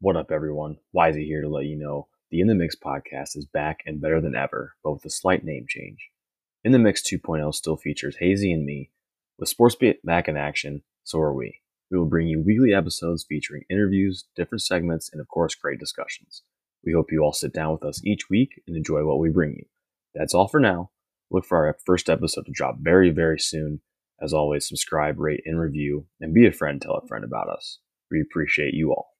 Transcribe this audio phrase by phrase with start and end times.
[0.00, 0.76] What up, everyone?
[0.96, 4.20] Wisey here to let you know the In the Mix podcast is back and better
[4.20, 6.10] than ever, but with a slight name change.
[6.62, 8.92] In the Mix 2.0 still features Hazy and me.
[9.40, 11.62] With SportsBeat back in action, so are we.
[11.90, 16.42] We will bring you weekly episodes featuring interviews, different segments, and of course, great discussions.
[16.84, 19.56] We hope you all sit down with us each week and enjoy what we bring
[19.56, 19.64] you.
[20.14, 20.90] That's all for now.
[21.28, 23.80] Look for our first episode to drop very, very soon.
[24.22, 26.80] As always, subscribe, rate, and review, and be a friend.
[26.80, 27.80] Tell a friend about us.
[28.12, 29.17] We appreciate you all.